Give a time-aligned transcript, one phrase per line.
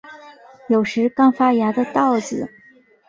[0.67, 2.49] 有时刚发芽的稻子